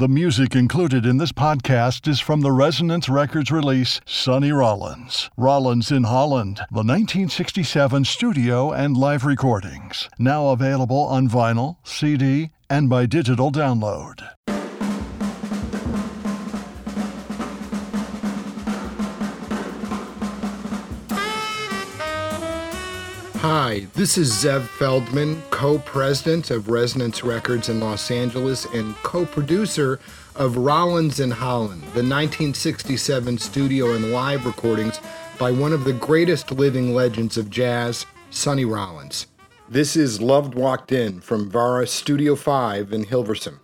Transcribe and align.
The 0.00 0.08
music 0.08 0.56
included 0.56 1.04
in 1.04 1.18
this 1.18 1.30
podcast 1.30 2.08
is 2.08 2.20
from 2.20 2.40
the 2.40 2.52
Resonance 2.52 3.10
Records 3.10 3.50
release 3.50 4.00
Sonny 4.06 4.50
Rollins. 4.50 5.28
Rollins 5.36 5.92
in 5.92 6.04
Holland, 6.04 6.56
the 6.70 6.82
1967 6.82 8.06
studio 8.06 8.72
and 8.72 8.96
live 8.96 9.26
recordings. 9.26 10.08
Now 10.18 10.48
available 10.52 11.02
on 11.02 11.28
vinyl, 11.28 11.76
CD, 11.84 12.48
and 12.70 12.88
by 12.88 13.04
digital 13.04 13.52
download. 13.52 14.26
Hi, 23.40 23.86
this 23.94 24.18
is 24.18 24.30
Zev 24.30 24.66
Feldman, 24.66 25.42
co 25.48 25.78
president 25.78 26.50
of 26.50 26.68
Resonance 26.68 27.24
Records 27.24 27.70
in 27.70 27.80
Los 27.80 28.10
Angeles 28.10 28.66
and 28.66 28.94
co 28.96 29.24
producer 29.24 29.98
of 30.36 30.58
Rollins 30.58 31.20
in 31.20 31.30
Holland, 31.30 31.80
the 31.80 32.04
1967 32.04 33.38
studio 33.38 33.94
and 33.94 34.12
live 34.12 34.44
recordings 34.44 35.00
by 35.38 35.50
one 35.52 35.72
of 35.72 35.84
the 35.84 35.94
greatest 35.94 36.52
living 36.52 36.94
legends 36.94 37.38
of 37.38 37.48
jazz, 37.48 38.04
Sonny 38.28 38.66
Rollins. 38.66 39.26
This 39.70 39.96
is 39.96 40.20
Love 40.20 40.54
Walked 40.54 40.92
In 40.92 41.22
from 41.22 41.48
Vara 41.48 41.86
Studio 41.86 42.36
5 42.36 42.92
in 42.92 43.06
Hilversum. 43.06 43.58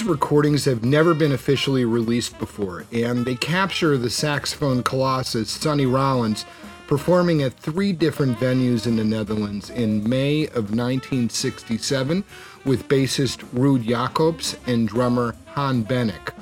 These 0.00 0.08
recordings 0.08 0.64
have 0.64 0.82
never 0.82 1.12
been 1.12 1.32
officially 1.32 1.84
released 1.84 2.38
before, 2.38 2.86
and 2.90 3.26
they 3.26 3.34
capture 3.34 3.98
the 3.98 4.08
saxophone 4.08 4.82
colossus 4.82 5.50
Sonny 5.50 5.84
Rollins 5.84 6.46
performing 6.86 7.42
at 7.42 7.52
three 7.52 7.92
different 7.92 8.38
venues 8.38 8.86
in 8.86 8.96
the 8.96 9.04
Netherlands 9.04 9.68
in 9.68 10.08
May 10.08 10.46
of 10.46 10.72
1967 10.74 12.24
with 12.64 12.88
bassist 12.88 13.44
Ruud 13.52 13.82
Jacobs 13.82 14.56
and 14.66 14.88
drummer 14.88 15.36
Han 15.48 15.84
Bennink. 15.84 16.32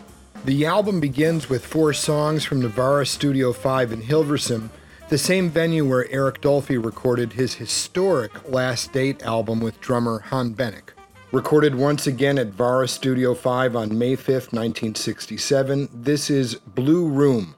The 0.44 0.64
album 0.64 1.00
begins 1.00 1.50
with 1.50 1.66
four 1.66 1.92
songs 1.92 2.44
from 2.44 2.62
Navarra 2.62 3.06
Studio 3.06 3.52
5 3.52 3.90
in 3.90 4.02
Hilversum, 4.02 4.68
the 5.08 5.18
same 5.18 5.50
venue 5.50 5.84
where 5.84 6.08
Eric 6.12 6.40
Dolphy 6.42 6.78
recorded 6.78 7.32
his 7.32 7.54
historic 7.54 8.48
Last 8.48 8.92
Date 8.92 9.24
album 9.24 9.58
with 9.58 9.80
drummer 9.80 10.20
Han 10.26 10.54
Bennink. 10.54 10.90
Recorded 11.30 11.74
once 11.74 12.06
again 12.06 12.38
at 12.38 12.46
Vara 12.46 12.88
Studio 12.88 13.34
5 13.34 13.76
on 13.76 13.98
May 13.98 14.16
5, 14.16 14.28
1967, 14.50 15.90
this 15.92 16.30
is 16.30 16.54
Blue 16.54 17.06
Room. 17.06 17.54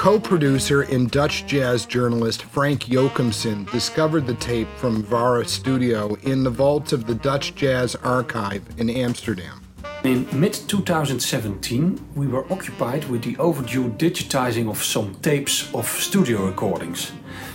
Co-producer 0.00 0.80
and 0.80 1.10
Dutch 1.10 1.46
jazz 1.46 1.84
journalist 1.84 2.44
Frank 2.44 2.84
Jochemsen 2.84 3.70
discovered 3.70 4.26
the 4.26 4.36
tape 4.36 4.66
from 4.78 5.02
Vara 5.02 5.44
Studio 5.44 6.14
in 6.22 6.42
the 6.42 6.48
vaults 6.48 6.94
of 6.94 7.06
the 7.06 7.14
Dutch 7.14 7.54
Jazz 7.54 7.96
Archive 7.96 8.62
in 8.78 8.88
Amsterdam. 8.88 9.60
In 10.02 10.26
mid 10.32 10.54
2017, 10.54 12.00
we 12.14 12.28
were 12.28 12.50
occupied 12.50 13.10
with 13.10 13.22
the 13.22 13.36
overdue 13.36 13.90
digitizing 13.90 14.70
of 14.70 14.82
some 14.82 15.16
tapes 15.16 15.68
of 15.74 15.86
studio 15.86 16.46
recordings. 16.46 17.12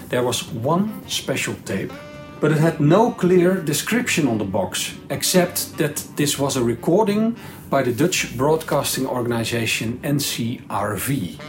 There 0.10 0.22
was 0.22 0.44
one 0.54 1.02
special 1.10 1.56
tape, 1.66 1.92
but 2.40 2.52
it 2.52 2.60
had 2.60 2.80
no 2.80 3.10
clear 3.10 3.56
description 3.56 4.28
on 4.28 4.38
the 4.38 4.46
box, 4.46 4.94
except 5.10 5.80
that 5.80 5.96
this 6.16 6.38
was 6.38 6.58
a 6.58 6.64
recording 6.64 7.38
by 7.72 7.82
the 7.82 7.92
Dutch 7.92 8.38
broadcasting 8.38 9.08
organization 9.08 9.98
NCRV. 10.04 11.40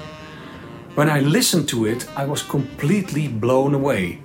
When 0.96 1.10
I 1.10 1.20
listened 1.20 1.68
to 1.68 1.84
it, 1.84 2.06
I 2.16 2.24
was 2.24 2.42
completely 2.42 3.28
blown 3.28 3.74
away. 3.74 4.18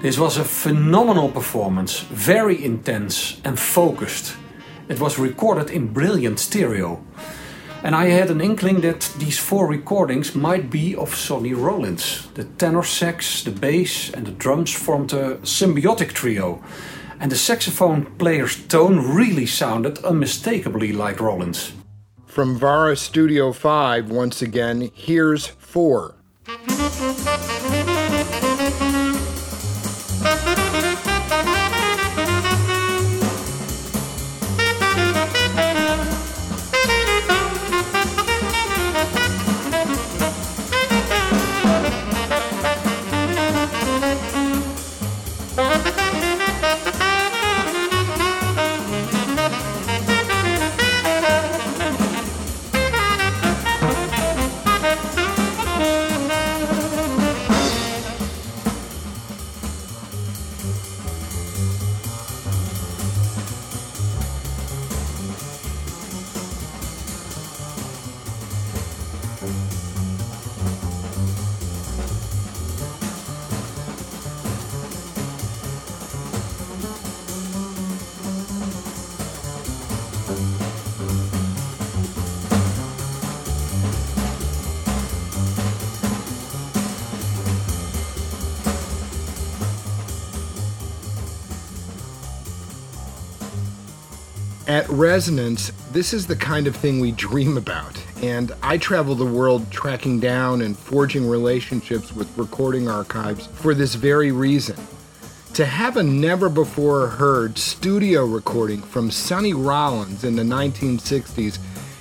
This 0.00 0.18
was 0.18 0.38
a 0.38 0.44
phenomenal 0.44 1.28
performance, 1.28 1.98
very 2.10 2.64
intense 2.64 3.38
and 3.44 3.58
focused. 3.58 4.34
It 4.88 4.98
was 4.98 5.18
recorded 5.18 5.70
in 5.70 5.92
brilliant 5.92 6.38
stereo. 6.38 7.04
And 7.82 7.94
I 7.94 8.06
had 8.06 8.30
an 8.30 8.40
inkling 8.40 8.80
that 8.80 9.12
these 9.18 9.38
four 9.38 9.66
recordings 9.66 10.34
might 10.34 10.70
be 10.70 10.96
of 10.96 11.14
Sonny 11.14 11.52
Rollins. 11.52 12.28
The 12.32 12.44
tenor 12.44 12.82
sax, 12.82 13.44
the 13.44 13.50
bass, 13.50 14.10
and 14.14 14.26
the 14.26 14.32
drums 14.32 14.72
formed 14.72 15.12
a 15.12 15.36
symbiotic 15.42 16.14
trio. 16.14 16.64
And 17.20 17.30
the 17.30 17.36
saxophone 17.36 18.06
player's 18.16 18.56
tone 18.68 19.14
really 19.14 19.44
sounded 19.44 19.98
unmistakably 19.98 20.94
like 20.94 21.20
Rollins. 21.20 21.74
From 22.36 22.58
Vara 22.58 22.96
Studio 22.96 23.50
5, 23.50 24.10
once 24.10 24.42
again, 24.42 24.90
here's 24.92 25.46
4. 25.46 26.16
At 94.76 94.86
Resonance, 94.90 95.72
this 95.92 96.12
is 96.12 96.26
the 96.26 96.36
kind 96.36 96.66
of 96.66 96.76
thing 96.76 97.00
we 97.00 97.10
dream 97.10 97.56
about, 97.56 97.98
and 98.22 98.52
I 98.62 98.76
travel 98.76 99.14
the 99.14 99.24
world 99.24 99.70
tracking 99.70 100.20
down 100.20 100.60
and 100.60 100.78
forging 100.78 101.26
relationships 101.26 102.14
with 102.14 102.36
recording 102.36 102.86
archives 102.86 103.46
for 103.46 103.72
this 103.72 103.94
very 103.94 104.32
reason. 104.32 104.76
To 105.54 105.64
have 105.64 105.96
a 105.96 106.02
never 106.02 106.50
before 106.50 107.08
heard 107.08 107.56
studio 107.56 108.26
recording 108.26 108.82
from 108.82 109.10
Sonny 109.10 109.54
Rollins 109.54 110.24
in 110.24 110.36
the 110.36 110.42
1960s 110.42 111.58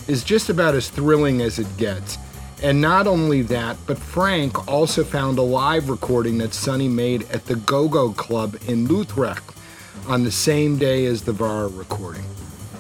is 0.10 0.26
just 0.26 0.50
about 0.50 0.76
as 0.76 0.90
thrilling 0.90 1.42
as 1.42 1.60
it 1.60 1.78
gets. 1.78 2.18
And 2.62 2.82
not 2.82 3.08
only 3.08 3.42
that, 3.44 3.78
but 3.88 3.98
Frank 3.98 4.68
also 4.68 5.06
found 5.06 5.38
a 5.38 5.44
live 5.44 5.90
recording 5.90 6.40
that 6.40 6.54
Sonny 6.54 6.90
made 6.90 7.24
at 7.32 7.46
the 7.46 7.56
Go 7.56 7.88
Go 7.88 8.12
Club 8.12 8.58
in 8.68 8.86
Utrecht 8.86 9.56
on 10.10 10.26
the 10.26 10.32
same 10.32 10.78
day 10.78 11.06
as 11.06 11.22
the 11.22 11.32
VAR 11.32 11.70
recording. 11.70 12.26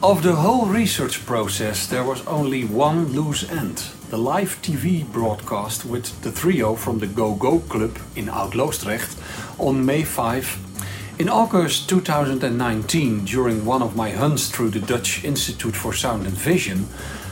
Of 0.04 0.22
the 0.24 0.36
whole 0.36 0.66
research 0.66 1.26
process, 1.26 1.88
there 1.88 2.04
was 2.04 2.26
only 2.28 2.64
one 2.66 3.14
loose 3.14 3.50
end 3.50 3.84
the 4.10 4.18
live 4.18 4.60
TV 4.62 5.04
broadcast 5.12 5.84
with 5.86 6.22
the 6.22 6.32
trio 6.32 6.76
from 6.76 7.00
the 7.00 7.08
Go 7.08 7.34
Go 7.34 7.60
Club 7.60 7.98
in 8.16 8.30
Oud-Loosdrecht 8.30 9.18
on 9.58 9.86
May 9.86 10.04
5. 10.04 11.20
In 11.20 11.30
August 11.30 11.90
2019, 11.90 13.26
during 13.26 13.66
one 13.66 13.82
of 13.82 13.96
my 13.96 14.12
hunts 14.12 14.50
through 14.50 14.70
the 14.70 14.80
Dutch 14.80 15.24
Institute 15.24 15.76
for 15.76 15.94
Sound 15.94 16.28
and 16.28 16.38
Vision, 16.38 16.88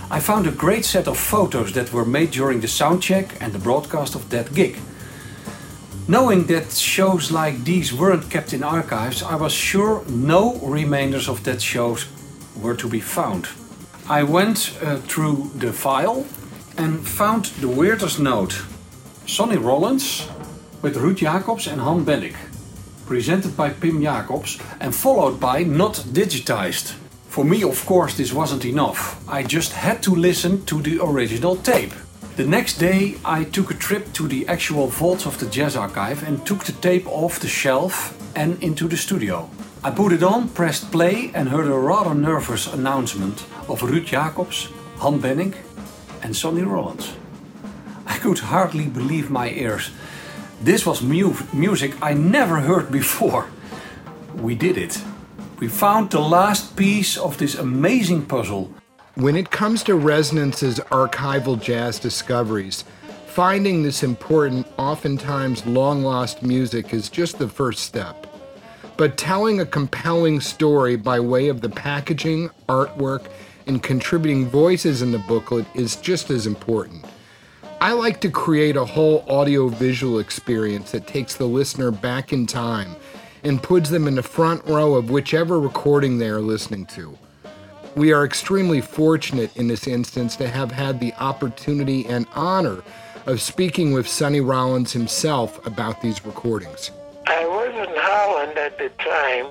I 0.10 0.20
found 0.20 0.48
a 0.48 0.52
great 0.52 0.86
set 0.86 1.08
of 1.08 1.18
photos 1.18 1.74
that 1.74 1.94
were 1.94 2.06
made 2.06 2.32
during 2.32 2.62
the 2.62 2.68
soundcheck 2.68 3.38
and 3.40 3.54
the 3.54 3.60
broadcast 3.60 4.16
of 4.16 4.30
that 4.30 4.54
gig. 4.54 4.78
Knowing 6.08 6.48
that 6.48 6.72
shows 6.72 7.32
like 7.32 7.64
these 7.64 7.94
weren't 7.94 8.30
kept 8.30 8.52
in 8.52 8.64
archives, 8.64 9.24
I 9.24 9.36
was 9.36 9.54
sure 9.54 10.04
no 10.10 10.56
remainders 10.56 11.30
of 11.30 11.44
that 11.44 11.62
shows 11.62 12.08
were 12.62 12.76
to 12.76 12.88
be 12.88 13.00
found. 13.00 13.48
I 14.10 14.24
went 14.24 14.78
uh, 14.82 14.98
through 14.98 15.52
the 15.56 15.72
file 15.72 16.26
and 16.78 17.08
found 17.08 17.46
the 17.62 17.68
weirdest 17.68 18.20
note. 18.20 18.64
Sonny 19.26 19.58
Rollins 19.58 20.28
with 20.82 20.98
Ruud 20.98 21.16
Jacobs 21.16 21.68
and 21.68 21.80
Han 21.82 22.06
Bennink. 22.06 22.36
Presented 23.06 23.56
by 23.56 23.70
Pim 23.70 24.02
Jacobs 24.02 24.60
and 24.80 24.94
followed 24.94 25.40
by 25.40 25.64
Not 25.64 25.96
Digitized. 26.12 26.96
For 27.28 27.46
me, 27.46 27.64
of 27.64 27.86
course, 27.86 28.16
this 28.16 28.34
wasn't 28.34 28.66
enough. 28.66 29.28
I 29.28 29.44
just 29.44 29.72
had 29.72 30.04
to 30.04 30.16
listen 30.16 30.66
to 30.66 30.82
the 30.82 31.00
original 31.04 31.56
tape. 31.56 31.94
The 32.36 32.46
next 32.46 32.80
day, 32.80 33.16
I 33.24 33.44
took 33.44 33.72
a 33.72 33.76
trip 33.76 34.12
to 34.14 34.28
the 34.28 34.48
actual 34.48 34.88
vaults 34.88 35.26
of 35.26 35.38
the 35.40 35.46
Jazz 35.46 35.76
Archive 35.76 36.28
and 36.28 36.46
took 36.46 36.64
the 36.64 36.74
tape 36.74 37.08
off 37.08 37.40
the 37.40 37.48
shelf 37.48 38.18
and 38.36 38.62
into 38.64 38.88
the 38.88 38.98
studio. 38.98 39.50
I 39.86 39.92
put 39.92 40.14
it 40.14 40.24
on, 40.24 40.48
pressed 40.48 40.94
play, 40.94 41.30
and 41.34 41.50
heard 41.50 41.68
a 41.68 41.78
rather 41.78 42.16
nervous 42.16 42.72
announcement 42.72 43.42
of 43.68 43.82
Ruud 43.82 44.06
Jacobs, 44.06 44.70
Han 45.00 45.20
Bennink, 45.20 45.58
and 46.22 46.34
Sonny 46.34 46.62
Rollins. 46.62 47.18
I 48.06 48.18
could 48.18 48.40
hardly 48.40 48.88
believe 48.88 49.30
my 49.30 49.50
ears. 49.50 49.92
This 50.62 50.86
was 50.86 51.02
mu 51.02 51.34
music 51.52 52.02
I 52.02 52.14
never 52.14 52.62
heard 52.62 52.94
before. 52.94 53.50
We 54.38 54.56
did 54.56 54.78
it. 54.78 55.02
We 55.60 55.68
found 55.68 56.12
the 56.12 56.22
last 56.22 56.78
piece 56.78 57.18
of 57.18 57.38
this 57.38 57.56
amazing 57.56 58.26
puzzle. 58.28 58.72
When 59.16 59.36
it 59.36 59.52
comes 59.52 59.84
to 59.84 59.96
Resonance's 59.96 60.80
archival 60.92 61.62
jazz 61.62 62.00
discoveries, 62.00 62.86
finding 63.28 63.84
this 63.84 64.02
important, 64.02 64.66
oftentimes 64.78 65.66
long 65.66 66.04
lost 66.04 66.42
music 66.42 66.94
is 66.94 67.10
just 67.10 67.38
the 67.38 67.50
first 67.50 67.82
step 67.84 68.33
but 68.98 69.18
telling 69.18 69.60
a 69.60 69.66
compelling 69.66 70.40
story 70.40 70.96
by 70.96 71.20
way 71.20 71.48
of 71.48 71.62
the 71.62 71.70
packaging, 71.70 72.50
artwork, 72.70 73.28
and 73.66 73.82
contributing 73.82 74.48
voices 74.48 75.02
in 75.02 75.12
the 75.12 75.20
booklet 75.20 75.66
is 75.74 75.96
just 75.98 76.30
as 76.30 76.46
important. 76.46 77.06
I 77.82 77.92
like 77.94 78.22
to 78.22 78.30
create 78.30 78.78
a 78.78 78.86
whole 78.86 79.26
audio 79.28 79.68
visual 79.68 80.20
experience 80.20 80.92
that 80.92 81.08
takes 81.08 81.36
the 81.36 81.46
listener 81.46 81.92
back 81.92 82.32
in 82.32 82.46
time 82.46 82.96
and 83.44 83.62
puts 83.62 83.90
them 83.90 84.08
in 84.08 84.16
the 84.16 84.24
front 84.24 84.64
row 84.66 84.96
of 84.96 85.10
whichever 85.10 85.60
recording 85.60 86.18
they 86.18 86.30
are 86.30 86.40
listening 86.40 86.86
to. 86.88 87.18
We 87.96 88.14
are 88.14 88.26
extremely 88.26 88.82
fortunate 88.82 89.56
in 89.58 89.68
this 89.68 89.86
instance 89.86 90.36
to 90.38 90.48
have 90.48 90.72
had 90.72 91.00
the 91.00 91.14
opportunity 91.16 92.06
and 92.06 92.26
honor 92.34 92.84
of 93.26 93.42
speaking 93.42 93.92
with 93.92 94.08
Sonny 94.08 94.42
Rollins 94.42 94.94
himself 94.94 95.66
about 95.66 96.02
these 96.02 96.26
recordings. 96.26 96.92
Holland 98.14 98.56
at 98.60 98.78
the 98.78 98.90
time, 99.00 99.48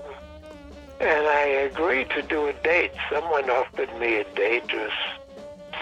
and 1.01 1.27
I 1.27 1.69
agreed 1.71 2.11
to 2.11 2.23
do 2.23 2.47
a 2.47 2.53
date. 2.53 2.93
Someone 3.13 3.51
offered 3.51 3.93
me 3.99 4.19
a 4.19 4.25
date, 4.37 4.71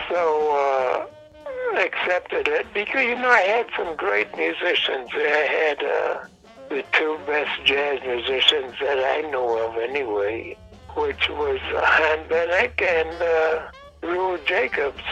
so 0.08 0.22
uh, 0.64 1.76
accepted 1.76 2.48
it 2.48 2.66
because 2.72 3.04
you 3.04 3.16
know 3.16 3.28
I 3.28 3.42
had 3.42 3.66
some 3.76 3.94
great 3.96 4.34
musicians. 4.34 5.10
I 5.12 5.46
had 5.60 5.84
uh, 5.84 6.24
the 6.70 6.82
two 6.92 7.18
best 7.26 7.64
jazz 7.66 8.00
musicians 8.00 8.72
that 8.80 8.98
I 8.98 9.28
know 9.28 9.58
of, 9.66 9.76
anyway, 9.76 10.56
which 10.96 11.28
was 11.28 11.60
Han 11.60 12.20
Bennink 12.30 12.80
and 12.80 13.12
uh, 13.22 14.36
Jacobs. 14.46 15.02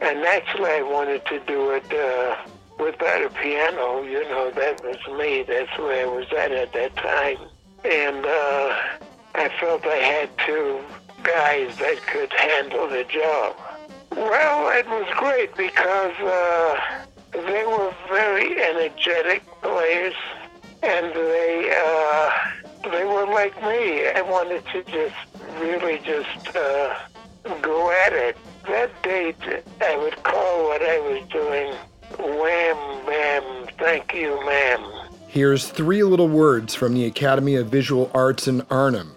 And 0.00 0.22
that's 0.22 0.58
why 0.58 0.78
I 0.78 0.82
wanted 0.82 1.26
to 1.26 1.40
do 1.40 1.70
it. 1.70 1.92
Uh, 1.92 2.36
without 2.78 3.22
a 3.22 3.30
piano, 3.30 4.02
you 4.02 4.22
know, 4.24 4.50
that 4.50 4.82
was 4.82 4.98
me. 5.18 5.42
That's 5.42 5.76
where 5.78 6.06
I 6.06 6.10
was 6.10 6.26
at 6.36 6.52
at 6.52 6.72
that 6.72 6.96
time. 6.96 7.38
And 7.84 8.24
uh, 8.24 8.76
I 9.34 9.50
felt 9.60 9.84
I 9.86 9.96
had 9.96 10.30
two 10.38 10.80
guys 11.22 11.76
that 11.78 12.00
could 12.06 12.32
handle 12.32 12.88
the 12.88 13.04
job. 13.04 13.56
Well, 14.10 14.70
it 14.76 14.86
was 14.88 15.06
great 15.16 15.54
because 15.56 16.14
uh, 16.20 17.04
they 17.32 17.66
were 17.66 17.94
very 18.08 18.62
energetic 18.62 19.44
players, 19.60 20.14
and 20.82 21.12
they 21.14 21.72
uh, 21.84 22.30
they 22.90 23.04
were 23.04 23.26
like 23.26 23.54
me. 23.62 24.08
I 24.08 24.22
wanted 24.22 24.64
to 24.72 24.82
just 24.84 25.16
really 25.60 25.98
just 25.98 26.56
uh, 26.56 26.94
go 27.60 27.90
at 27.90 28.12
it. 28.12 28.36
That 28.66 28.90
date, 29.02 29.36
I 29.80 29.96
would 29.96 30.22
call 30.22 30.64
what 30.64 30.82
I 30.82 30.98
was 31.00 31.28
doing 31.28 31.74
Wham, 32.26 33.06
bam, 33.06 33.66
thank 33.78 34.12
you, 34.12 34.44
ma'am. 34.44 34.82
Here's 35.28 35.68
three 35.68 36.02
little 36.02 36.28
words 36.28 36.74
from 36.74 36.94
the 36.94 37.04
Academy 37.04 37.54
of 37.56 37.68
Visual 37.68 38.10
Arts 38.14 38.48
in 38.48 38.62
Arnhem. 38.70 39.15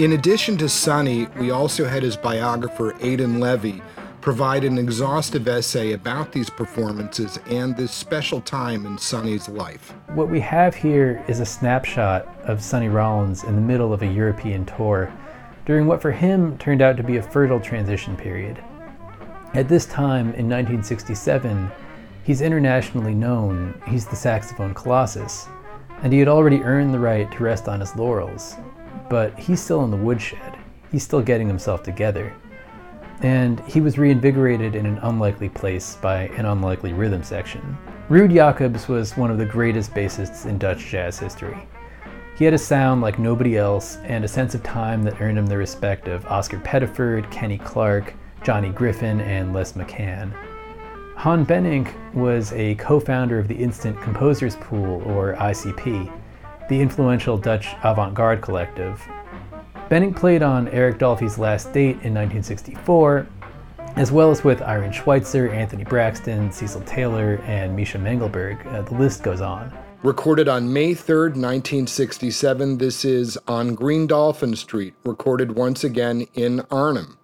In 0.00 0.12
addition 0.12 0.56
to 0.56 0.68
Sonny, 0.70 1.26
we 1.38 1.50
also 1.50 1.84
had 1.84 2.02
his 2.02 2.16
biographer, 2.16 2.96
Aidan 3.02 3.38
Levy, 3.38 3.82
provide 4.22 4.64
an 4.64 4.78
exhaustive 4.78 5.46
essay 5.46 5.92
about 5.92 6.32
these 6.32 6.48
performances 6.48 7.38
and 7.50 7.76
this 7.76 7.92
special 7.92 8.40
time 8.40 8.86
in 8.86 8.96
Sonny's 8.96 9.46
life. 9.46 9.92
What 10.14 10.30
we 10.30 10.40
have 10.40 10.74
here 10.74 11.22
is 11.28 11.40
a 11.40 11.44
snapshot 11.44 12.26
of 12.44 12.62
Sonny 12.62 12.88
Rollins 12.88 13.44
in 13.44 13.54
the 13.54 13.60
middle 13.60 13.92
of 13.92 14.00
a 14.00 14.06
European 14.06 14.64
tour 14.64 15.12
during 15.66 15.86
what 15.86 16.00
for 16.00 16.12
him 16.12 16.56
turned 16.56 16.80
out 16.80 16.96
to 16.96 17.02
be 17.02 17.18
a 17.18 17.22
fertile 17.22 17.60
transition 17.60 18.16
period. 18.16 18.58
At 19.52 19.68
this 19.68 19.84
time, 19.84 20.32
in 20.32 20.48
1967, 20.48 21.70
he's 22.24 22.40
internationally 22.40 23.14
known, 23.14 23.78
he's 23.86 24.06
the 24.06 24.16
saxophone 24.16 24.72
colossus, 24.72 25.46
and 26.02 26.10
he 26.10 26.18
had 26.18 26.28
already 26.28 26.62
earned 26.62 26.94
the 26.94 26.98
right 26.98 27.30
to 27.32 27.44
rest 27.44 27.68
on 27.68 27.80
his 27.80 27.94
laurels. 27.96 28.56
But 29.08 29.38
he's 29.38 29.60
still 29.60 29.84
in 29.84 29.90
the 29.90 29.96
woodshed. 29.96 30.56
He's 30.90 31.02
still 31.02 31.22
getting 31.22 31.46
himself 31.46 31.82
together. 31.82 32.32
And 33.22 33.60
he 33.60 33.80
was 33.80 33.98
reinvigorated 33.98 34.74
in 34.74 34.86
an 34.86 34.98
unlikely 34.98 35.50
place 35.50 35.96
by 35.96 36.28
an 36.36 36.46
unlikely 36.46 36.92
rhythm 36.92 37.22
section. 37.22 37.76
Ruud 38.08 38.32
Jacobs 38.32 38.88
was 38.88 39.16
one 39.16 39.30
of 39.30 39.38
the 39.38 39.44
greatest 39.44 39.92
bassists 39.94 40.46
in 40.46 40.58
Dutch 40.58 40.86
jazz 40.86 41.18
history. 41.18 41.58
He 42.36 42.44
had 42.44 42.54
a 42.54 42.58
sound 42.58 43.02
like 43.02 43.18
nobody 43.18 43.58
else 43.58 43.98
and 43.98 44.24
a 44.24 44.28
sense 44.28 44.54
of 44.54 44.62
time 44.62 45.02
that 45.02 45.20
earned 45.20 45.38
him 45.38 45.46
the 45.46 45.58
respect 45.58 46.08
of 46.08 46.24
Oscar 46.26 46.58
Pettiford, 46.60 47.30
Kenny 47.30 47.58
Clarke, 47.58 48.14
Johnny 48.42 48.70
Griffin, 48.70 49.20
and 49.20 49.52
Les 49.52 49.74
McCann. 49.74 50.32
Han 51.16 51.44
Bennink 51.44 51.92
was 52.14 52.50
a 52.54 52.76
co 52.76 52.98
founder 52.98 53.38
of 53.38 53.46
the 53.46 53.54
Instant 53.54 54.00
Composers 54.00 54.56
Pool, 54.56 55.02
or 55.02 55.34
ICP, 55.34 56.10
the 56.70 56.80
influential 56.80 57.36
Dutch 57.36 57.68
avant 57.82 58.14
garde 58.14 58.40
collective. 58.40 59.02
Bennink 59.90 60.16
played 60.16 60.42
on 60.42 60.68
Eric 60.68 60.98
Dolphy's 60.98 61.36
Last 61.36 61.72
Date 61.72 61.98
in 62.04 62.14
1964, 62.14 63.26
as 63.96 64.12
well 64.12 64.30
as 64.30 64.44
with 64.44 64.62
Irene 64.62 64.92
Schweizer, 64.92 65.52
Anthony 65.52 65.82
Braxton, 65.82 66.50
Cecil 66.52 66.80
Taylor, 66.82 67.42
and 67.44 67.74
Misha 67.74 67.98
Mengelberg. 67.98 68.64
Uh, 68.66 68.82
the 68.82 68.94
list 68.94 69.24
goes 69.24 69.40
on. 69.40 69.76
Recorded 70.04 70.48
on 70.48 70.72
May 70.72 70.94
3rd, 70.94 71.34
1967, 71.34 72.78
this 72.78 73.04
is 73.04 73.36
On 73.48 73.74
Green 73.74 74.06
Dolphin 74.06 74.54
Street, 74.54 74.94
recorded 75.04 75.56
once 75.56 75.82
again 75.82 76.26
in 76.34 76.60
Arnhem. 76.70 77.18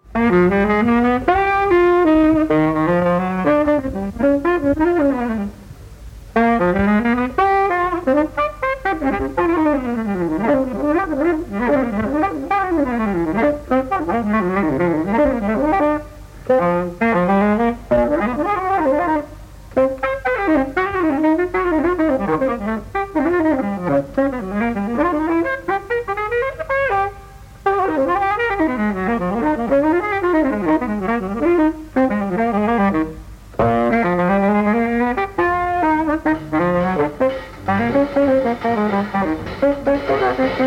Thank 40.36 40.60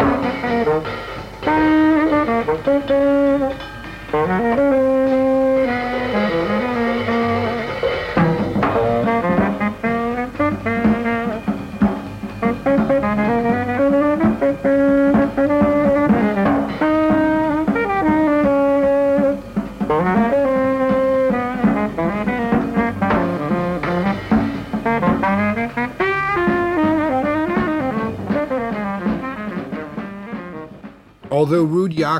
you. 4.60 4.79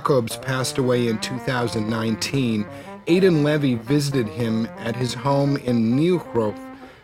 Jacobs 0.10 0.38
passed 0.38 0.80
away 0.80 1.08
in 1.08 1.20
2019, 1.20 2.66
Aidan 3.06 3.44
Levy 3.44 3.76
visited 3.76 4.28
him 4.28 4.66
at 4.80 4.96
his 4.96 5.14
home 5.14 5.56
in 5.58 5.96
Nieuwhof 5.96 6.58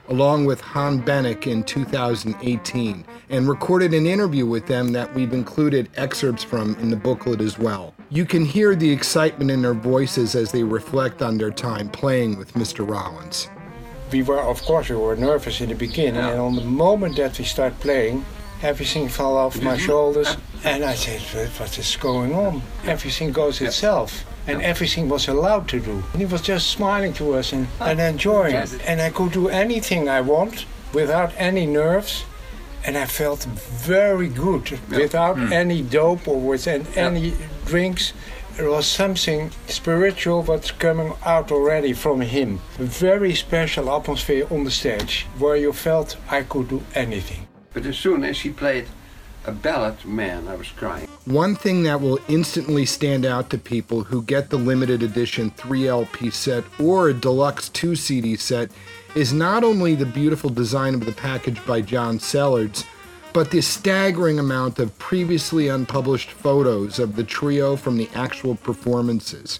along 0.09 0.45
with 0.45 0.59
Han 0.61 1.03
Bennink 1.03 1.45
in 1.45 1.63
2018 1.63 3.05
and 3.29 3.47
recorded 3.47 3.93
an 3.93 4.07
interview 4.07 4.47
with 4.47 4.65
them 4.65 4.91
that 4.93 5.13
we've 5.13 5.33
included 5.33 5.87
excerpts 5.95 6.43
from 6.43 6.73
in 6.77 6.89
the 6.89 6.95
booklet 6.95 7.41
as 7.41 7.59
well. 7.59 7.93
You 8.09 8.25
can 8.25 8.43
hear 8.43 8.75
the 8.75 8.89
excitement 8.89 9.51
in 9.51 9.61
their 9.61 9.75
voices 9.75 10.33
as 10.33 10.51
they 10.51 10.63
reflect 10.63 11.21
on 11.21 11.37
their 11.37 11.51
time 11.51 11.89
playing 11.89 12.39
with 12.39 12.53
Mr. 12.53 12.89
Rollins. 12.89 13.49
We 14.11 14.23
were, 14.23 14.39
of 14.39 14.63
course, 14.63 14.89
we 14.89 14.95
were 14.95 15.15
nervous 15.15 15.61
in 15.61 15.69
the 15.69 15.75
beginning, 15.75 16.21
and 16.21 16.39
on 16.39 16.55
the 16.55 16.63
moment 16.63 17.17
that 17.17 17.37
we 17.37 17.45
start 17.45 17.79
playing, 17.79 18.25
everything 18.65 19.09
fell 19.09 19.37
off 19.37 19.61
my 19.61 19.77
shoulders, 19.77 20.35
and 20.63 20.83
I 20.83 20.95
said, 20.95 21.21
"What 21.57 21.77
is 21.77 21.95
going 21.95 22.33
on?" 22.33 22.61
Everything 22.85 23.31
goes 23.31 23.61
itself 23.61 24.25
and 24.47 24.61
everything 24.61 25.09
was 25.09 25.27
allowed 25.27 25.67
to 25.69 25.79
do. 25.79 26.03
And 26.13 26.21
he 26.21 26.25
was 26.25 26.41
just 26.41 26.69
smiling 26.69 27.13
to 27.13 27.33
us 27.33 27.53
and, 27.53 27.67
and 27.79 27.99
enjoying 27.99 28.55
it. 28.55 28.79
And 28.85 29.01
I 29.01 29.09
could 29.09 29.31
do 29.31 29.49
anything 29.49 30.07
I 30.07 30.21
want 30.21 30.65
without 30.93 31.33
any 31.37 31.65
nerves. 31.65 32.25
And 32.85 32.97
I 32.97 33.05
felt 33.05 33.43
very 33.45 34.27
good 34.27 34.79
without 34.89 35.37
mm. 35.37 35.51
any 35.51 35.81
dope 35.81 36.27
or 36.27 36.39
with 36.39 36.67
any 36.67 37.33
drinks. 37.65 38.13
There 38.57 38.69
was 38.69 38.85
something 38.85 39.51
spiritual 39.67 40.43
that's 40.43 40.71
coming 40.71 41.13
out 41.25 41.51
already 41.51 41.93
from 41.93 42.21
him. 42.21 42.61
A 42.79 42.83
very 42.83 43.33
special 43.33 43.89
atmosphere 43.89 44.47
on 44.51 44.63
the 44.63 44.71
stage 44.71 45.25
where 45.39 45.57
you 45.57 45.73
felt 45.73 46.15
I 46.29 46.43
could 46.43 46.69
do 46.69 46.83
anything. 46.93 47.47
But 47.75 47.85
as 47.85 47.97
soon 47.97 48.23
as 48.23 48.39
he 48.39 48.51
played 48.51 48.87
a 49.45 49.51
ballad, 49.51 50.05
man, 50.05 50.47
I 50.47 50.55
was 50.55 50.69
crying. 50.69 51.09
One 51.25 51.55
thing 51.55 51.83
that 51.83 51.99
will 51.99 52.19
instantly 52.29 52.85
stand 52.85 53.25
out 53.25 53.49
to 53.49 53.57
people 53.57 54.05
who 54.05 54.23
get 54.23 54.49
the 54.49 54.57
limited 54.57 55.03
edition 55.03 55.51
3 55.51 55.87
LP 55.89 56.29
set 56.29 56.63
or 56.79 57.09
a 57.09 57.13
deluxe 57.13 57.67
2 57.69 57.97
CD 57.97 58.37
set 58.37 58.71
is 59.13 59.33
not 59.33 59.65
only 59.65 59.93
the 59.93 60.05
beautiful 60.05 60.49
design 60.49 60.93
of 60.93 61.05
the 61.05 61.11
package 61.11 61.63
by 61.65 61.81
John 61.81 62.17
Sellards, 62.17 62.85
but 63.33 63.51
the 63.51 63.61
staggering 63.61 64.39
amount 64.39 64.79
of 64.79 64.97
previously 64.97 65.67
unpublished 65.67 66.31
photos 66.31 66.97
of 66.97 67.17
the 67.17 67.25
trio 67.25 67.75
from 67.75 67.97
the 67.97 68.09
actual 68.15 68.55
performances. 68.55 69.59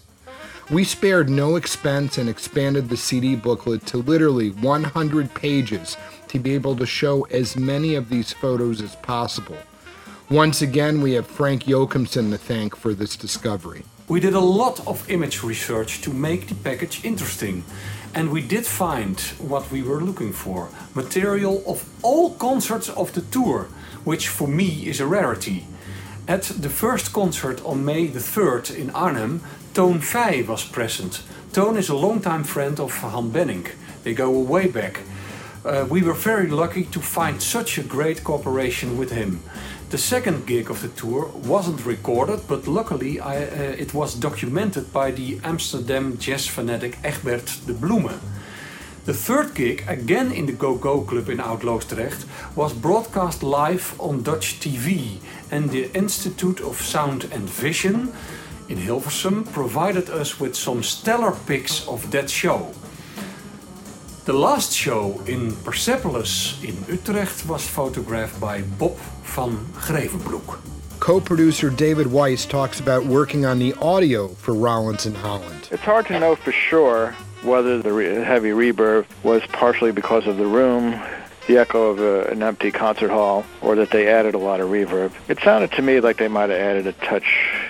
We 0.68 0.82
spared 0.82 1.30
no 1.30 1.54
expense 1.54 2.18
and 2.18 2.28
expanded 2.28 2.88
the 2.88 2.96
CD 2.96 3.36
booklet 3.36 3.86
to 3.86 3.98
literally 3.98 4.50
100 4.50 5.32
pages 5.32 5.96
to 6.26 6.40
be 6.40 6.54
able 6.54 6.74
to 6.74 6.84
show 6.84 7.22
as 7.26 7.56
many 7.56 7.94
of 7.94 8.08
these 8.08 8.32
photos 8.32 8.82
as 8.82 8.96
possible. 8.96 9.58
Once 10.28 10.62
again, 10.62 11.02
we 11.02 11.12
have 11.12 11.24
Frank 11.24 11.66
Jochemsen 11.66 12.32
to 12.32 12.38
thank 12.38 12.74
for 12.74 12.94
this 12.94 13.14
discovery. 13.14 13.84
We 14.08 14.18
did 14.18 14.34
a 14.34 14.40
lot 14.40 14.84
of 14.88 15.08
image 15.08 15.44
research 15.44 16.00
to 16.00 16.12
make 16.12 16.48
the 16.48 16.56
package 16.56 17.04
interesting. 17.04 17.62
And 18.12 18.32
we 18.32 18.42
did 18.42 18.66
find 18.66 19.20
what 19.38 19.70
we 19.70 19.84
were 19.84 20.00
looking 20.00 20.32
for 20.32 20.70
material 20.96 21.62
of 21.68 21.88
all 22.02 22.34
concerts 22.34 22.88
of 22.88 23.12
the 23.12 23.20
tour, 23.20 23.68
which 24.02 24.26
for 24.26 24.48
me 24.48 24.88
is 24.88 24.98
a 24.98 25.06
rarity. 25.06 25.68
At 26.26 26.42
the 26.42 26.70
first 26.70 27.12
concert 27.12 27.64
on 27.64 27.84
May 27.84 28.08
the 28.08 28.18
3rd 28.18 28.76
in 28.76 28.90
Arnhem, 28.90 29.42
Toon 29.76 30.02
Vij 30.02 30.44
was 30.46 30.66
present. 30.66 31.22
Toon 31.50 31.76
is 31.76 31.88
a 31.88 31.94
longtime 31.94 32.44
friend 32.44 32.80
of 32.80 33.00
Han 33.00 33.30
Bennink. 33.30 33.74
They 34.02 34.14
go 34.14 34.30
way 34.30 34.68
back. 34.68 35.00
Uh, 35.64 35.84
we 35.90 36.02
were 36.02 36.14
very 36.14 36.48
lucky 36.48 36.84
to 36.84 37.00
find 37.00 37.42
such 37.42 37.78
a 37.78 37.82
great 37.82 38.22
cooperation 38.22 38.96
with 38.96 39.10
him. 39.10 39.42
The 39.90 39.98
second 39.98 40.46
gig 40.46 40.70
of 40.70 40.80
the 40.80 40.88
tour 40.88 41.30
wasn't 41.46 41.84
recorded, 41.84 42.40
but 42.48 42.66
luckily 42.66 43.20
I, 43.20 43.36
uh, 43.36 43.76
it 43.78 43.92
was 43.92 44.14
documented 44.14 44.94
by 44.94 45.10
the 45.10 45.40
Amsterdam 45.44 46.16
jazz 46.16 46.46
fanatic 46.46 46.96
Egbert 47.04 47.66
de 47.66 47.74
Bloemen. 47.74 48.20
The 49.04 49.14
third 49.14 49.54
gig, 49.54 49.84
again 49.86 50.32
in 50.32 50.46
the 50.46 50.56
Go 50.56 50.76
Go 50.76 51.02
Club 51.02 51.28
in 51.28 51.38
Oud-Loosdrecht, 51.38 52.24
was 52.54 52.72
broadcast 52.72 53.42
live 53.42 53.94
on 53.98 54.22
Dutch 54.22 54.58
TV, 54.58 55.18
and 55.50 55.68
the 55.70 55.90
Institute 55.92 56.62
of 56.62 56.80
Sound 56.80 57.24
and 57.30 57.46
Vision 57.50 58.12
in 58.68 58.78
Hilversum 58.78 59.50
provided 59.52 60.10
us 60.10 60.40
with 60.40 60.56
some 60.56 60.82
stellar 60.82 61.32
pics 61.46 61.86
of 61.88 62.10
that 62.10 62.28
show. 62.28 62.72
The 64.24 64.32
last 64.32 64.72
show 64.72 65.20
in 65.26 65.54
Persepolis 65.64 66.62
in 66.64 66.76
Utrecht 66.88 67.46
was 67.46 67.66
photographed 67.66 68.40
by 68.40 68.62
Bob 68.62 68.96
van 69.22 69.56
Grevenbroek. 69.74 70.58
Co 70.98 71.20
producer 71.20 71.70
David 71.70 72.08
Weiss 72.08 72.46
talks 72.46 72.80
about 72.80 73.04
working 73.04 73.44
on 73.46 73.58
the 73.58 73.74
audio 73.74 74.28
for 74.28 74.54
Rollins 74.54 75.06
in 75.06 75.14
Holland. 75.14 75.68
It's 75.70 75.82
hard 75.82 76.06
to 76.06 76.18
know 76.18 76.34
for 76.34 76.50
sure 76.50 77.14
whether 77.42 77.80
the 77.80 77.92
re- 77.92 78.14
heavy 78.24 78.50
reverb 78.50 79.06
was 79.22 79.42
partially 79.52 79.92
because 79.92 80.26
of 80.26 80.38
the 80.38 80.46
room, 80.46 81.00
the 81.46 81.58
echo 81.58 81.90
of 81.90 82.00
a, 82.00 82.24
an 82.32 82.42
empty 82.42 82.72
concert 82.72 83.10
hall, 83.10 83.44
or 83.60 83.76
that 83.76 83.90
they 83.90 84.08
added 84.08 84.34
a 84.34 84.38
lot 84.38 84.58
of 84.60 84.70
reverb. 84.70 85.12
It 85.28 85.38
sounded 85.40 85.70
to 85.72 85.82
me 85.82 86.00
like 86.00 86.16
they 86.16 86.28
might 86.28 86.50
have 86.50 86.58
added 86.58 86.86
a 86.88 86.92
touch. 86.92 87.65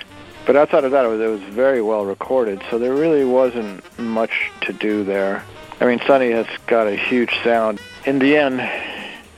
But 0.46 0.54
outside 0.54 0.84
of 0.84 0.92
that, 0.92 1.04
it 1.04 1.08
was, 1.08 1.20
it 1.20 1.26
was 1.26 1.40
very 1.54 1.82
well 1.82 2.06
recorded, 2.06 2.62
so 2.70 2.78
there 2.78 2.94
really 2.94 3.24
wasn't 3.24 3.82
much 3.98 4.52
to 4.62 4.72
do 4.72 5.02
there. 5.02 5.44
I 5.80 5.86
mean, 5.86 6.00
Sonny 6.06 6.30
has 6.30 6.46
got 6.66 6.86
a 6.86 6.94
huge 6.96 7.36
sound. 7.42 7.80
In 8.06 8.20
the 8.20 8.36
end, 8.36 8.60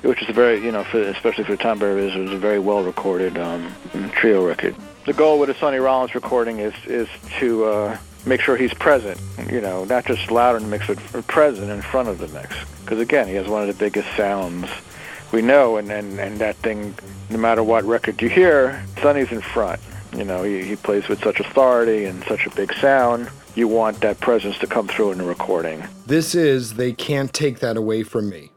which 0.02 0.22
is 0.22 0.28
a 0.28 0.32
very, 0.32 0.62
you 0.62 0.70
know, 0.70 0.84
for, 0.84 1.00
especially 1.00 1.44
for 1.44 1.56
time 1.56 1.78
period, 1.78 2.14
it 2.14 2.20
was 2.20 2.32
a 2.32 2.38
very 2.38 2.58
well 2.58 2.82
recorded 2.82 3.38
um, 3.38 3.72
trio 4.12 4.46
record. 4.46 4.76
The 5.06 5.14
goal 5.14 5.38
with 5.38 5.48
a 5.48 5.54
Sonny 5.54 5.78
Rollins 5.78 6.14
recording 6.14 6.58
is 6.58 6.74
is 6.86 7.08
to 7.38 7.64
uh, 7.64 7.98
make 8.26 8.42
sure 8.42 8.56
he's 8.56 8.74
present, 8.74 9.18
you 9.50 9.62
know, 9.62 9.84
not 9.84 10.04
just 10.04 10.30
loud 10.30 10.56
in 10.56 10.62
the 10.62 10.68
mix, 10.68 10.86
but 10.86 11.26
present 11.26 11.70
in 11.70 11.80
front 11.80 12.08
of 12.08 12.18
the 12.18 12.28
mix. 12.28 12.54
Because 12.82 13.00
again, 13.00 13.26
he 13.26 13.34
has 13.34 13.48
one 13.48 13.62
of 13.62 13.68
the 13.68 13.74
biggest 13.82 14.14
sounds 14.14 14.68
we 15.32 15.42
know, 15.42 15.76
and, 15.76 15.90
and, 15.90 16.18
and 16.18 16.38
that 16.38 16.56
thing, 16.56 16.94
no 17.30 17.38
matter 17.38 17.62
what 17.62 17.84
record 17.84 18.20
you 18.22 18.28
hear, 18.28 18.84
Sonny's 19.02 19.30
in 19.32 19.40
front. 19.40 19.80
You 20.16 20.24
know, 20.24 20.42
he, 20.42 20.62
he 20.62 20.76
plays 20.76 21.08
with 21.08 21.22
such 21.22 21.40
authority 21.40 22.04
and 22.04 22.22
such 22.24 22.46
a 22.46 22.50
big 22.50 22.72
sound. 22.74 23.28
You 23.54 23.68
want 23.68 24.00
that 24.00 24.20
presence 24.20 24.58
to 24.58 24.66
come 24.66 24.88
through 24.88 25.12
in 25.12 25.18
the 25.18 25.24
recording. 25.24 25.84
This 26.06 26.34
is 26.34 26.74
They 26.74 26.92
Can't 26.92 27.32
Take 27.32 27.60
That 27.60 27.76
Away 27.76 28.02
From 28.02 28.30
Me. 28.30 28.50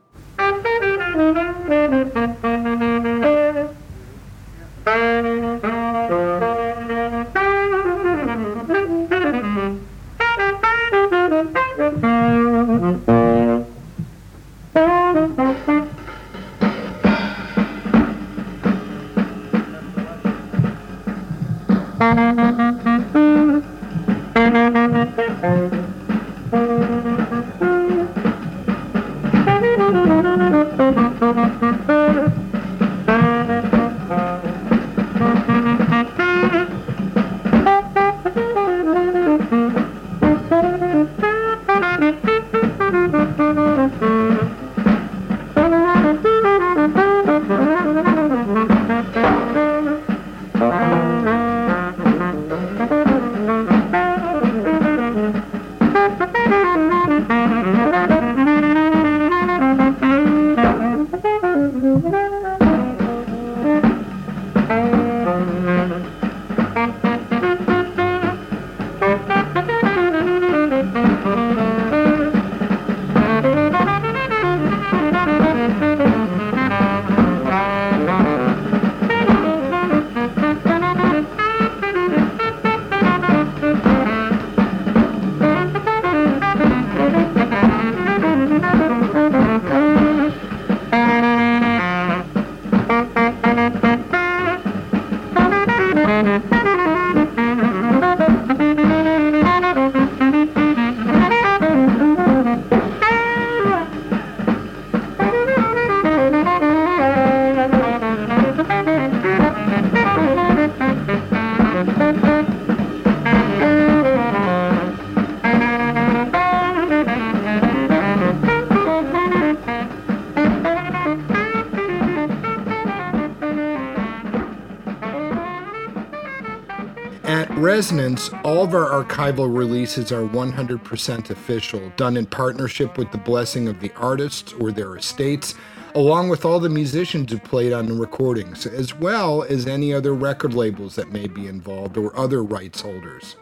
Resonance, 127.82 128.30
all 128.44 128.64
of 128.64 128.76
our 128.76 129.04
archival 129.04 129.58
releases 129.58 130.12
are 130.12 130.22
100% 130.22 131.30
official, 131.32 131.92
done 131.98 132.16
in 132.16 132.28
partnership 132.28 132.96
with 132.96 133.12
the 133.12 133.18
blessing 133.18 133.68
of 133.68 133.80
the 133.80 133.92
artists 133.96 134.54
or 134.54 134.72
their 134.72 134.96
estates, 134.96 135.56
along 135.96 136.30
with 136.30 136.46
all 136.46 136.60
the 136.60 136.70
musicians 136.70 137.32
who 137.32 137.40
played 137.40 137.74
on 137.74 137.88
the 137.88 137.94
recordings, 137.96 138.68
as 138.68 138.94
well 138.94 139.42
as 139.42 139.66
any 139.66 139.92
other 139.96 140.14
record 140.14 140.54
labels 140.54 140.96
that 140.96 141.12
may 141.12 141.26
be 141.26 141.48
involved 141.48 141.98
or 141.98 142.16
other 142.16 142.44
rights 142.44 142.82
holders. 142.82 143.36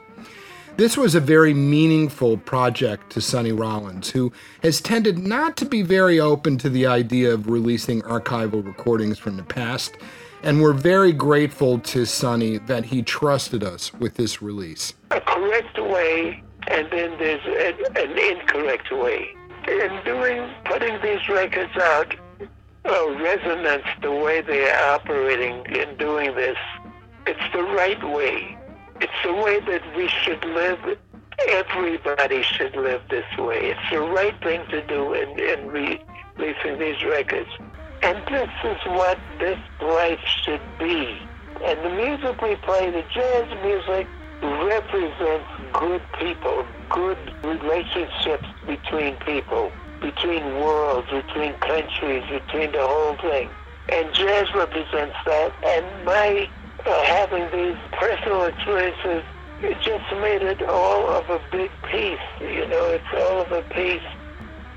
This 0.78 0.96
was 0.96 1.16
a 1.16 1.20
very 1.20 1.54
meaningful 1.54 2.38
project 2.38 3.10
to 3.10 3.20
Sonny 3.20 3.52
Rollins, 3.52 4.12
who 4.12 4.32
has 4.64 4.80
tended 4.80 5.18
not 5.18 5.58
to 5.58 5.66
be 5.66 5.82
very 5.82 6.18
open 6.18 6.58
to 6.60 6.70
the 6.70 6.86
idea 6.86 7.34
of 7.34 7.50
releasing 7.50 8.02
archival 8.04 8.66
recordings 8.66 9.20
from 9.20 9.36
the 9.36 9.44
past 9.44 9.98
and 10.44 10.62
we're 10.62 10.74
very 10.74 11.12
grateful 11.12 11.80
to 11.80 12.06
Sonny 12.06 12.58
that 12.60 12.86
he 12.86 13.02
trusted 13.02 13.64
us 13.64 13.94
with 13.94 14.16
this 14.16 14.42
release. 14.42 14.94
A 15.12 15.22
correct 15.22 15.80
way, 15.80 16.44
and 16.68 16.88
then 16.92 17.18
there's 17.18 17.46
an, 17.46 17.98
an 17.98 18.18
incorrect 18.18 18.92
way. 18.92 19.36
In 19.68 20.02
doing, 20.06 20.50
putting 20.66 21.02
these 21.02 21.28
records 21.30 21.76
out, 21.78 22.16
uh, 22.86 23.10
resonance, 23.22 23.84
the 24.02 24.12
way 24.12 24.42
they 24.42 24.70
are 24.70 24.96
operating 24.96 25.66
in 25.66 25.96
doing 25.98 26.34
this, 26.36 26.58
it's 27.28 27.54
the 27.54 27.64
right 27.64 28.02
way. 28.10 28.58
It's 29.02 29.12
the 29.24 29.34
way 29.34 29.60
that 29.60 29.96
we 29.96 30.08
should 30.08 30.44
live. 30.46 30.98
Everybody 31.48 32.42
should 32.44 32.76
live 32.76 33.02
this 33.10 33.26
way. 33.38 33.72
It's 33.72 33.90
the 33.92 34.00
right 34.00 34.38
thing 34.42 34.66
to 34.72 34.86
do 34.88 35.14
in, 35.14 35.40
in 35.40 35.68
releasing 35.68 36.80
these 36.80 37.04
records. 37.04 37.50
And 38.02 38.18
this 38.28 38.50
is 38.64 38.78
what 38.86 39.20
this 39.40 39.60
life 39.82 40.20
should 40.44 40.62
be. 40.80 41.20
And 41.64 41.80
the 41.84 41.90
music 41.90 42.42
we 42.42 42.56
play, 42.56 42.90
the 42.92 43.04
jazz 43.14 43.48
music, 43.62 44.08
represents 44.42 45.46
good 45.74 46.02
people, 46.18 46.66
good 46.90 47.18
relationships 47.44 48.48
between 48.66 49.16
people, 49.18 49.72
between 50.00 50.44
worlds, 50.62 51.10
between 51.10 51.54
countries, 51.56 52.24
between 52.30 52.72
the 52.72 52.88
whole 52.88 53.18
thing. 53.18 53.50
And 53.90 54.14
jazz 54.14 54.48
represents 54.56 55.18
that. 55.26 55.54
And 55.66 56.06
my 56.06 56.50
uh, 56.86 57.04
having 57.04 57.52
these 57.52 57.78
personal 57.92 58.44
experiences, 58.44 59.24
it 59.62 59.78
just 59.82 60.10
made 60.22 60.42
it 60.42 60.62
all 60.64 61.10
of 61.10 61.30
a 61.30 61.42
big 61.52 61.72
piece. 61.92 62.20
You 62.40 62.66
know, 62.68 62.86
it's 62.92 63.14
all 63.14 63.42
of 63.42 63.52
a 63.52 63.62
piece. 63.74 64.02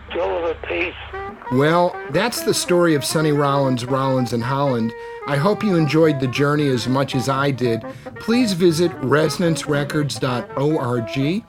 it's 0.09 0.21
all 0.21 0.45
of 0.45 0.57
a 0.57 0.67
piece 0.67 1.22
well, 1.53 1.95
that's 2.11 2.43
the 2.43 2.55
story 2.55 2.95
of 2.95 3.05
Sonny 3.05 3.33
Rollins, 3.33 3.85
Rollins 3.85 4.33
in 4.33 4.41
Holland. 4.41 4.95
I 5.27 5.37
hope 5.37 5.63
you 5.63 5.77
enjoyed 5.77 6.19
the 6.19 6.27
journey 6.27 6.69
as 6.69 6.89
much 6.89 7.15
as 7.15 7.29
I 7.29 7.51
did. 7.51 7.85
Please 8.17 8.55
visit 8.55 8.91
resonancerecords.org. 9.01 11.45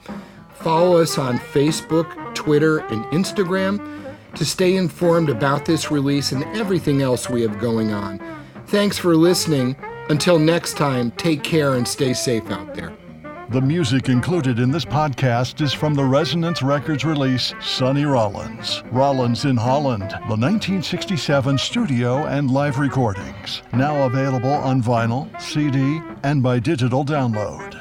Follow 0.54 1.00
us 1.00 1.18
on 1.18 1.38
Facebook, 1.38 2.34
Twitter, 2.34 2.78
and 2.78 3.04
Instagram 3.06 3.94
to 4.34 4.44
stay 4.44 4.76
informed 4.76 5.28
about 5.28 5.64
this 5.64 5.90
release 5.90 6.32
and 6.32 6.44
everything 6.56 7.02
else 7.02 7.30
we 7.30 7.42
have 7.42 7.58
going 7.58 7.92
on. 7.92 8.20
Thanks 8.66 8.98
for 8.98 9.16
listening. 9.16 9.76
Until 10.08 10.38
next 10.38 10.76
time, 10.76 11.10
take 11.12 11.42
care 11.42 11.74
and 11.74 11.86
stay 11.86 12.12
safe 12.12 12.50
out 12.50 12.74
there. 12.74 12.92
The 13.50 13.60
music 13.60 14.08
included 14.08 14.58
in 14.58 14.70
this 14.70 14.86
podcast 14.86 15.60
is 15.60 15.72
from 15.72 15.94
the 15.94 16.04
Resonance 16.04 16.62
Records 16.62 17.04
release 17.04 17.52
Sonny 17.60 18.04
Rollins. 18.04 18.82
Rollins 18.90 19.44
in 19.44 19.56
Holland, 19.56 20.10
the 20.10 20.36
1967 20.36 21.58
studio 21.58 22.24
and 22.24 22.50
live 22.50 22.78
recordings. 22.78 23.62
Now 23.74 24.06
available 24.06 24.52
on 24.52 24.82
vinyl, 24.82 25.28
CD, 25.40 26.00
and 26.22 26.42
by 26.42 26.58
digital 26.58 27.04
download. 27.04 27.73